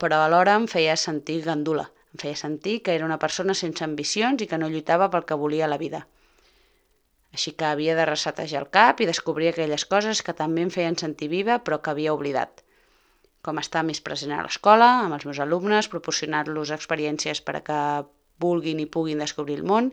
però 0.00 0.22
alhora 0.22 0.56
em 0.60 0.64
feia 0.72 0.96
sentir 1.02 1.42
gandula. 1.44 1.90
Em 2.14 2.22
feia 2.24 2.40
sentir 2.40 2.80
que 2.82 2.96
era 2.96 3.04
una 3.04 3.20
persona 3.20 3.54
sense 3.54 3.84
ambicions 3.84 4.40
i 4.40 4.48
que 4.48 4.58
no 4.58 4.72
lluitava 4.72 5.10
pel 5.12 5.28
que 5.28 5.38
volia 5.44 5.66
a 5.66 5.72
la 5.74 5.82
vida. 5.82 6.06
Així 7.36 7.52
que 7.52 7.68
havia 7.68 7.94
de 7.98 8.08
resetejar 8.08 8.62
el 8.62 8.70
cap 8.72 9.02
i 9.04 9.08
descobrir 9.12 9.52
aquelles 9.52 9.84
coses 9.84 10.24
que 10.24 10.34
també 10.40 10.64
em 10.64 10.72
feien 10.72 10.96
sentir 10.96 11.28
viva 11.28 11.60
però 11.66 11.82
que 11.82 11.92
havia 11.92 12.16
oblidat. 12.16 12.64
Com 13.46 13.60
estar 13.62 13.84
més 13.86 14.00
present 14.02 14.32
a 14.34 14.42
l'escola, 14.42 14.86
amb 15.06 15.14
els 15.14 15.24
meus 15.28 15.38
alumnes, 15.44 15.86
proporcionar-los 15.92 16.72
experiències 16.74 17.40
per 17.46 17.52
a 17.58 17.64
que 17.68 17.80
vulguin 18.42 18.80
i 18.82 18.86
puguin 18.96 19.22
descobrir 19.22 19.60
el 19.60 19.68
món 19.70 19.92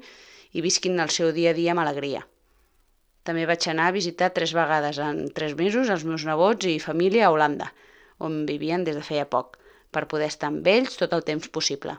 i 0.57 0.63
visquin 0.65 1.03
el 1.03 1.11
seu 1.13 1.29
dia 1.35 1.51
a 1.53 1.57
dia 1.57 1.75
amb 1.75 1.83
alegria. 1.83 2.23
També 3.29 3.45
vaig 3.47 3.67
anar 3.69 3.85
a 3.89 3.95
visitar 3.95 4.31
tres 4.35 4.55
vegades 4.57 4.97
en 4.99 5.21
tres 5.37 5.53
mesos 5.59 5.91
els 5.93 6.03
meus 6.09 6.25
nebots 6.27 6.67
i 6.71 6.79
família 6.85 7.27
a 7.27 7.31
Holanda, 7.35 7.69
on 8.19 8.41
vivien 8.49 8.83
des 8.87 8.97
de 8.97 9.05
feia 9.05 9.29
poc, 9.37 9.59
per 9.93 10.07
poder 10.11 10.31
estar 10.33 10.49
amb 10.49 10.67
ells 10.73 10.97
tot 10.99 11.13
el 11.15 11.23
temps 11.29 11.53
possible. 11.57 11.95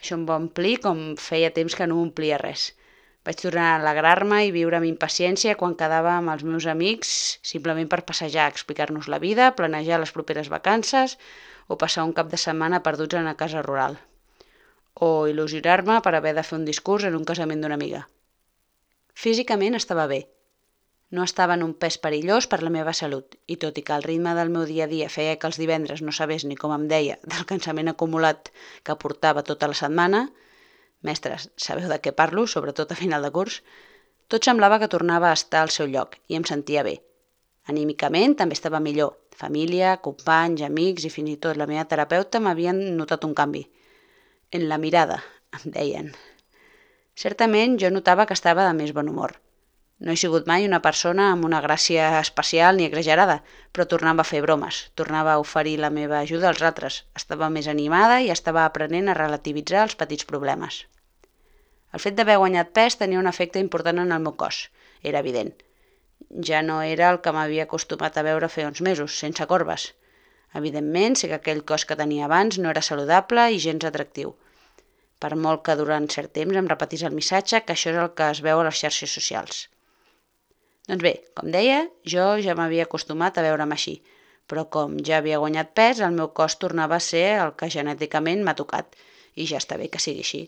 Això 0.00 0.16
em 0.16 0.24
va 0.30 0.40
omplir 0.40 0.78
com 0.86 1.04
feia 1.20 1.52
temps 1.60 1.76
que 1.76 1.86
no 1.86 2.00
omplia 2.02 2.40
res. 2.40 2.70
Vaig 3.28 3.36
tornar 3.42 3.66
a 3.70 3.76
alegrar-me 3.78 4.38
i 4.46 4.52
viure 4.54 4.78
amb 4.78 4.88
impaciència 4.88 5.56
quan 5.60 5.76
quedava 5.80 6.14
amb 6.16 6.32
els 6.34 6.44
meus 6.48 6.66
amics 6.72 7.10
simplement 7.50 7.90
per 7.92 8.00
passejar, 8.08 8.46
explicar-nos 8.48 9.10
la 9.12 9.20
vida, 9.24 9.50
planejar 9.58 10.00
les 10.00 10.12
properes 10.16 10.48
vacances 10.48 11.18
o 11.68 11.76
passar 11.82 12.06
un 12.08 12.14
cap 12.16 12.32
de 12.32 12.40
setmana 12.40 12.82
perduts 12.86 13.18
en 13.18 13.28
una 13.28 13.36
casa 13.42 13.62
rural. 13.66 13.98
O 14.94 15.28
il·lusionar-me 15.28 16.00
per 16.06 16.14
haver 16.16 16.34
de 16.38 16.44
fer 16.48 16.58
un 16.58 16.66
discurs 16.68 17.04
en 17.04 17.20
un 17.20 17.28
casament 17.28 17.60
d'una 17.60 17.76
amiga. 17.76 18.06
Físicament 19.12 19.76
estava 19.76 20.08
bé, 20.08 20.24
no 21.10 21.24
estava 21.26 21.54
en 21.58 21.62
un 21.66 21.72
pes 21.74 21.96
perillós 21.98 22.46
per 22.50 22.62
la 22.62 22.70
meva 22.72 22.92
salut, 22.96 23.34
i 23.50 23.56
tot 23.62 23.78
i 23.80 23.82
que 23.86 23.96
el 23.98 24.04
ritme 24.06 24.32
del 24.38 24.52
meu 24.54 24.64
dia 24.68 24.84
a 24.86 24.90
dia 24.90 25.08
feia 25.12 25.36
que 25.36 25.48
els 25.50 25.58
divendres 25.60 26.02
no 26.06 26.14
sabés 26.14 26.44
ni 26.46 26.56
com 26.56 26.72
em 26.72 26.86
deia 26.92 27.16
del 27.24 27.48
cansament 27.52 27.90
acumulat 27.92 28.52
que 28.86 28.96
portava 29.04 29.42
tota 29.48 29.68
la 29.72 29.78
setmana, 29.80 30.28
mestres, 31.06 31.48
sabeu 31.56 31.88
de 31.90 31.98
què 32.02 32.12
parlo, 32.16 32.46
sobretot 32.46 32.92
a 32.92 32.98
final 32.98 33.24
de 33.26 33.30
curs, 33.34 33.60
tot 34.30 34.46
semblava 34.46 34.78
que 34.78 34.90
tornava 34.92 35.30
a 35.30 35.38
estar 35.38 35.64
al 35.64 35.72
seu 35.74 35.88
lloc 35.90 36.16
i 36.28 36.38
em 36.38 36.46
sentia 36.46 36.84
bé. 36.86 37.00
Anímicament 37.72 38.36
també 38.38 38.56
estava 38.58 38.80
millor. 38.84 39.16
Família, 39.40 39.96
companys, 40.04 40.62
amics 40.66 41.06
i 41.08 41.10
fins 41.12 41.34
i 41.34 41.38
tot 41.44 41.58
la 41.58 41.68
meva 41.70 41.86
terapeuta 41.90 42.40
m'havien 42.44 42.80
notat 42.98 43.24
un 43.28 43.34
canvi. 43.34 43.64
En 44.52 44.66
la 44.68 44.78
mirada, 44.82 45.20
em 45.58 45.74
deien. 45.76 46.10
Certament 47.24 47.78
jo 47.82 47.90
notava 47.94 48.26
que 48.26 48.36
estava 48.38 48.66
de 48.66 48.74
més 48.76 48.92
bon 48.96 49.08
humor. 49.12 49.36
No 50.00 50.12
he 50.12 50.16
sigut 50.20 50.46
mai 50.48 50.62
una 50.66 50.78
persona 50.84 51.24
amb 51.30 51.44
una 51.46 51.58
gràcia 51.60 52.04
especial 52.18 52.78
ni 52.78 52.86
exagerada, 52.86 53.34
però 53.76 53.84
tornava 53.88 54.22
a 54.24 54.28
fer 54.28 54.38
bromes, 54.44 54.76
tornava 54.96 55.32
a 55.34 55.40
oferir 55.42 55.74
la 55.82 55.90
meva 55.96 56.20
ajuda 56.24 56.46
als 56.50 56.62
altres, 56.68 56.94
estava 57.20 57.50
més 57.56 57.66
animada 57.72 58.14
i 58.24 58.30
estava 58.34 58.62
aprenent 58.64 59.10
a 59.12 59.16
relativitzar 59.18 59.82
els 59.82 59.98
petits 60.02 60.28
problemes. 60.30 60.78
El 61.92 62.00
fet 62.04 62.16
d'haver 62.16 62.38
guanyat 62.40 62.70
pes 62.78 62.96
tenia 62.96 63.20
un 63.20 63.28
efecte 63.28 63.60
important 63.60 64.00
en 64.00 64.14
el 64.16 64.22
meu 64.24 64.32
cos, 64.42 64.60
era 65.10 65.20
evident. 65.20 65.50
Ja 66.48 66.62
no 66.64 66.78
era 66.80 67.10
el 67.12 67.20
que 67.26 67.34
m'havia 67.36 67.66
acostumat 67.68 68.16
a 68.16 68.24
veure 68.24 68.48
fer 68.54 68.64
uns 68.70 68.80
mesos, 68.86 69.18
sense 69.24 69.46
corbes. 69.50 69.84
Evidentment, 70.60 71.18
sé 71.18 71.28
que 71.28 71.36
aquell 71.42 71.60
cos 71.72 71.84
que 71.90 71.98
tenia 72.02 72.24
abans 72.24 72.56
no 72.62 72.70
era 72.72 72.84
saludable 72.88 73.50
i 73.52 73.60
gens 73.66 73.84
atractiu. 73.90 74.32
Per 75.20 75.32
molt 75.36 75.66
que 75.68 75.76
durant 75.82 76.08
cert 76.16 76.32
temps 76.40 76.56
em 76.62 76.72
repetís 76.72 77.04
el 77.10 77.18
missatge 77.20 77.60
que 77.66 77.76
això 77.76 77.92
és 77.92 78.00
el 78.06 78.14
que 78.16 78.30
es 78.36 78.40
veu 78.48 78.62
a 78.62 78.66
les 78.70 78.80
xarxes 78.80 79.18
socials. 79.20 79.60
Doncs 80.90 81.04
bé, 81.06 81.10
com 81.38 81.52
deia, 81.54 81.84
jo 82.12 82.22
ja 82.42 82.54
m'havia 82.58 82.84
acostumat 82.88 83.36
a 83.38 83.42
veure'm 83.44 83.72
així, 83.74 83.92
però 84.50 84.64
com 84.74 84.96
ja 85.06 85.18
havia 85.20 85.36
guanyat 85.38 85.68
pes, 85.78 85.98
el 86.02 86.16
meu 86.16 86.30
cos 86.38 86.56
tornava 86.62 86.96
a 86.96 87.04
ser 87.08 87.26
el 87.42 87.52
que 87.60 87.68
genèticament 87.74 88.40
m'ha 88.42 88.54
tocat, 88.58 88.96
i 89.38 89.44
ja 89.46 89.60
està 89.62 89.76
bé 89.78 89.86
que 89.92 90.00
sigui 90.02 90.24
així. 90.24 90.40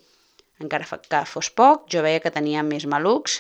Encara 0.65 0.89
que 1.05 1.21
fos 1.33 1.51
poc, 1.61 1.85
jo 1.95 2.03
veia 2.03 2.23
que 2.25 2.33
tenia 2.35 2.65
més 2.67 2.87
malucs, 2.95 3.37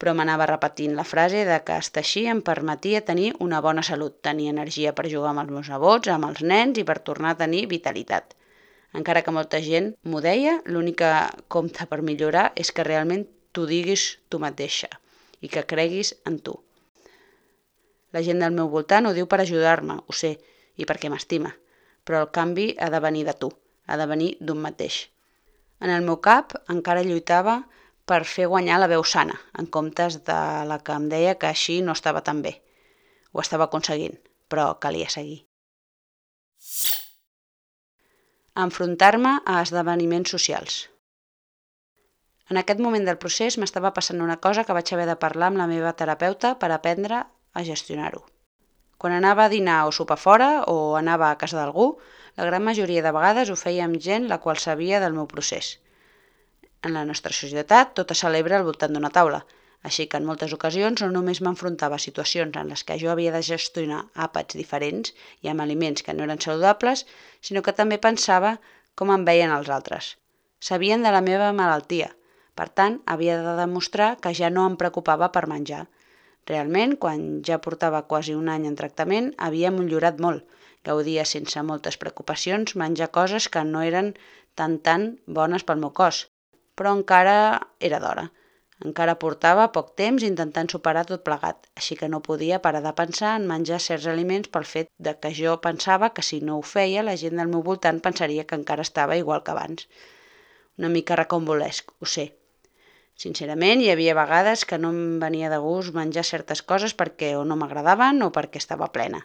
però 0.00 0.14
m'anava 0.16 0.46
repetint 0.48 0.94
la 0.96 1.04
frase 1.10 1.42
de 1.44 1.58
que 1.66 1.76
estar 1.84 2.00
així 2.00 2.22
em 2.32 2.40
permetia 2.46 3.02
tenir 3.10 3.34
una 3.46 3.60
bona 3.66 3.84
salut, 3.90 4.16
tenir 4.28 4.48
energia 4.54 4.94
per 4.94 5.04
jugar 5.12 5.34
amb 5.34 5.42
els 5.42 5.52
meus 5.56 5.68
nebots, 5.74 6.08
amb 6.14 6.30
els 6.30 6.40
nens 6.52 6.80
i 6.80 6.86
per 6.92 6.96
tornar 7.10 7.34
a 7.34 7.40
tenir 7.42 7.66
vitalitat. 7.74 8.32
Encara 8.96 9.20
que 9.26 9.36
molta 9.36 9.60
gent 9.68 9.92
m'ho 10.08 10.24
deia, 10.24 10.56
l'única 10.64 11.12
compte 11.56 11.84
per 11.92 12.00
millorar 12.00 12.46
és 12.56 12.72
que 12.72 12.88
realment 12.88 13.26
t'ho 13.52 13.68
diguis 13.68 14.06
tu 14.30 14.40
mateixa 14.40 14.88
i 15.40 15.50
que 15.52 15.66
creguis 15.66 16.14
en 16.26 16.38
tu. 16.44 16.56
La 18.12 18.22
gent 18.24 18.40
del 18.42 18.54
meu 18.56 18.70
voltant 18.72 19.06
ho 19.06 19.14
diu 19.16 19.28
per 19.28 19.40
ajudar-me, 19.42 19.98
ho 20.06 20.16
sé, 20.16 20.36
i 20.76 20.86
perquè 20.88 21.10
m'estima, 21.12 21.52
però 22.04 22.22
el 22.24 22.30
canvi 22.32 22.70
ha 22.80 22.88
de 22.94 23.00
venir 23.04 23.24
de 23.28 23.34
tu, 23.36 23.50
ha 23.86 23.98
de 24.00 24.06
venir 24.08 24.30
d'un 24.40 24.62
mateix. 24.64 25.02
En 25.84 25.92
el 25.94 26.06
meu 26.06 26.16
cap 26.24 26.54
encara 26.72 27.04
lluitava 27.06 27.60
per 28.08 28.22
fer 28.24 28.48
guanyar 28.48 28.78
la 28.80 28.88
veu 28.90 29.04
sana, 29.04 29.36
en 29.60 29.68
comptes 29.76 30.22
de 30.24 30.38
la 30.70 30.80
que 30.84 30.96
em 30.96 31.10
deia 31.12 31.36
que 31.36 31.50
així 31.50 31.80
no 31.84 31.94
estava 31.98 32.24
tan 32.24 32.40
bé. 32.42 32.54
Ho 33.32 33.44
estava 33.44 33.68
aconseguint, 33.68 34.16
però 34.48 34.70
calia 34.80 35.10
seguir. 35.12 35.42
Enfrontar-me 38.58 39.36
a 39.44 39.60
esdeveniments 39.62 40.32
socials. 40.34 40.86
En 42.48 42.56
aquest 42.56 42.80
moment 42.80 43.04
del 43.04 43.18
procés 43.20 43.58
m'estava 43.60 43.92
passant 43.96 44.22
una 44.24 44.38
cosa 44.44 44.64
que 44.64 44.76
vaig 44.76 44.90
haver 44.94 45.06
de 45.08 45.16
parlar 45.24 45.50
amb 45.50 45.60
la 45.60 45.66
meva 45.68 45.92
terapeuta 45.96 46.54
per 46.60 46.70
aprendre 46.72 47.18
a 47.52 47.64
gestionar-ho. 47.66 48.22
Quan 48.96 49.12
anava 49.14 49.44
a 49.44 49.52
dinar 49.52 49.82
o 49.86 49.92
sopar 49.92 50.16
fora 50.18 50.48
o 50.72 50.96
anava 50.96 51.28
a 51.30 51.36
casa 51.42 51.58
d'algú, 51.58 51.90
la 52.40 52.46
gran 52.48 52.64
majoria 52.64 53.02
de 53.04 53.12
vegades 53.12 53.52
ho 53.52 53.56
feia 53.60 53.84
amb 53.84 54.00
gent 54.06 54.30
la 54.32 54.40
qual 54.40 54.58
sabia 54.64 55.00
del 55.04 55.14
meu 55.18 55.28
procés. 55.28 55.76
En 56.82 56.96
la 56.96 57.04
nostra 57.04 57.36
societat 57.36 57.94
tot 58.00 58.16
es 58.16 58.24
celebra 58.24 58.56
al 58.58 58.66
voltant 58.66 58.96
d'una 58.96 59.12
taula, 59.14 59.44
així 59.88 60.08
que 60.10 60.18
en 60.18 60.26
moltes 60.26 60.54
ocasions 60.56 61.04
no 61.04 61.12
només 61.12 61.42
m'enfrontava 61.44 61.98
a 62.00 62.04
situacions 62.04 62.56
en 62.56 62.72
les 62.72 62.82
que 62.86 62.98
jo 62.98 63.12
havia 63.12 63.34
de 63.36 63.44
gestionar 63.52 64.04
àpats 64.26 64.56
diferents 64.58 65.12
i 65.44 65.52
amb 65.52 65.62
aliments 65.66 66.02
que 66.06 66.16
no 66.16 66.24
eren 66.24 66.40
saludables, 66.40 67.04
sinó 67.40 67.62
que 67.62 67.76
també 67.80 68.00
pensava 68.08 68.56
com 68.94 69.12
em 69.14 69.28
veien 69.28 69.54
els 69.54 69.68
altres. 69.68 70.16
Sabien 70.58 71.04
de 71.06 71.12
la 71.14 71.22
meva 71.22 71.52
malaltia, 71.52 72.14
per 72.58 72.68
tant, 72.80 73.00
havia 73.14 73.38
de 73.46 73.54
demostrar 73.60 74.10
que 74.22 74.34
ja 74.40 74.50
no 74.54 74.66
em 74.68 74.76
preocupava 74.82 75.30
per 75.36 75.46
menjar. 75.52 75.84
Realment, 76.50 76.94
quan 77.02 77.26
ja 77.48 77.60
portava 77.66 78.06
quasi 78.12 78.34
un 78.34 78.48
any 78.54 78.66
en 78.70 78.76
tractament, 78.80 79.28
havia 79.48 79.70
millorat 79.74 80.22
molt. 80.26 80.46
Gaudia 80.88 81.26
sense 81.28 81.62
moltes 81.70 81.98
preocupacions 82.02 82.74
menjar 82.82 83.10
coses 83.18 83.48
que 83.54 83.62
no 83.70 83.84
eren 83.90 84.14
tan 84.60 84.78
tan 84.88 85.06
bones 85.38 85.66
pel 85.68 85.82
meu 85.84 85.92
cos. 86.00 86.24
Però 86.78 86.94
encara 86.98 87.36
era 87.90 88.00
d'hora. 88.04 88.24
Encara 88.86 89.16
portava 89.22 89.66
poc 89.76 89.88
temps 90.00 90.24
intentant 90.26 90.68
superar 90.72 91.04
tot 91.06 91.24
plegat, 91.28 91.64
així 91.80 91.96
que 92.00 92.08
no 92.12 92.22
podia 92.28 92.60
parar 92.66 92.82
de 92.84 92.92
pensar 93.00 93.32
en 93.38 93.48
menjar 93.52 93.80
certs 93.86 94.06
aliments 94.12 94.52
pel 94.54 94.68
fet 94.72 94.90
de 95.08 95.14
que 95.22 95.32
jo 95.38 95.56
pensava 95.68 96.12
que 96.18 96.26
si 96.28 96.38
no 96.48 96.58
ho 96.58 96.66
feia 96.74 97.06
la 97.06 97.16
gent 97.22 97.42
del 97.42 97.50
meu 97.54 97.64
voltant 97.70 97.98
pensaria 98.08 98.46
que 98.46 98.58
encara 98.62 98.86
estava 98.88 99.18
igual 99.22 99.42
que 99.42 99.54
abans. 99.56 99.88
Una 100.78 100.92
mica 100.94 101.18
recombolesc, 101.18 101.90
ho 101.98 102.06
sé, 102.14 102.28
Sincerament, 103.18 103.80
hi 103.82 103.88
havia 103.90 104.12
vegades 104.14 104.60
que 104.70 104.76
no 104.78 104.92
em 104.94 105.18
venia 105.18 105.48
de 105.50 105.56
gust 105.58 105.90
menjar 105.94 106.22
certes 106.26 106.60
coses 106.62 106.92
perquè 106.98 107.32
o 107.34 107.40
no 107.50 107.56
m'agradaven 107.58 108.22
o 108.22 108.28
perquè 108.36 108.60
estava 108.62 108.86
plena, 108.94 109.18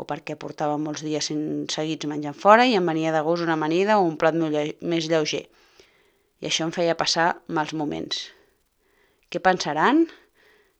o 0.00 0.06
perquè 0.08 0.32
portava 0.40 0.78
molts 0.80 1.02
dies 1.04 1.28
seguits 1.74 2.08
menjant 2.08 2.38
fora 2.44 2.64
i 2.64 2.72
em 2.78 2.88
venia 2.88 3.12
de 3.12 3.20
gust 3.26 3.44
una 3.44 3.58
amanida 3.58 3.98
o 3.98 4.06
un 4.06 4.16
plat 4.22 4.38
més 4.38 5.10
lleuger. 5.12 5.42
I 6.40 6.48
això 6.48 6.64
em 6.64 6.72
feia 6.72 6.96
passar 7.02 7.26
mals 7.58 7.76
moments. 7.76 8.22
Què 9.28 9.44
pensaran? 9.44 10.06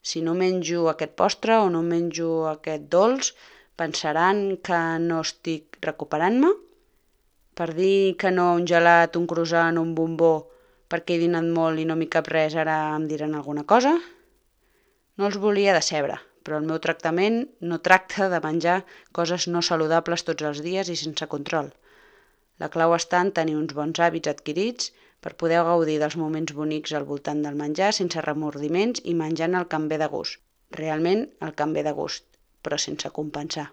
Si 0.00 0.25
no 0.25 0.33
menjo 0.33 0.88
aquest 0.88 1.12
postre 1.21 1.61
o 1.61 1.68
no 1.68 1.85
menjo 1.85 2.47
aquest 2.54 2.88
dolç, 2.97 3.35
pensaran 3.76 4.56
que 4.64 4.80
no 5.04 5.21
estic 5.21 5.76
recuperant-me? 5.85 6.56
Per 7.61 7.71
dir 7.76 8.16
que 8.16 8.33
no 8.33 8.54
un 8.56 8.64
gelat, 8.64 9.21
un 9.21 9.28
croissant 9.28 9.85
un 9.85 9.92
bombó 10.00 10.35
perquè 10.94 11.16
he 11.16 11.24
dinat 11.24 11.46
molt 11.58 11.82
i 11.82 11.88
no 11.90 11.98
m'hi 11.98 12.06
cap 12.16 12.30
res, 12.30 12.54
ara 12.54 12.76
em 12.94 13.08
diran 13.10 13.34
alguna 13.34 13.64
cosa? 13.74 13.96
No 15.18 15.26
els 15.26 15.38
volia 15.42 15.74
decebre, 15.74 16.20
però 16.46 16.60
el 16.60 16.68
meu 16.68 16.78
tractament 16.84 17.40
no 17.70 17.80
tracta 17.88 18.28
de 18.30 18.40
menjar 18.44 18.76
coses 19.18 19.48
no 19.50 19.62
saludables 19.68 20.22
tots 20.28 20.46
els 20.50 20.62
dies 20.62 20.92
i 20.94 20.96
sense 21.00 21.26
control. 21.34 21.72
La 22.62 22.70
clau 22.70 22.94
està 22.94 23.20
en 23.24 23.32
tenir 23.38 23.56
uns 23.58 23.74
bons 23.74 23.98
hàbits 24.06 24.30
adquirits 24.30 24.92
per 25.24 25.34
poder 25.42 25.62
gaudir 25.66 25.98
dels 26.02 26.18
moments 26.20 26.54
bonics 26.54 26.94
al 26.94 27.08
voltant 27.10 27.42
del 27.42 27.58
menjar 27.62 27.90
sense 27.96 28.22
remordiments 28.26 29.02
i 29.12 29.18
menjant 29.22 29.58
el 29.58 29.66
que 29.70 29.80
em 29.82 29.88
ve 29.90 29.98
de 30.04 30.10
gust. 30.14 30.38
Realment 30.78 31.26
el 31.46 31.56
que 31.58 31.66
em 31.66 31.74
ve 31.74 31.82
de 31.86 31.94
gust, 31.98 32.28
però 32.62 32.78
sense 32.78 33.10
compensar. 33.18 33.72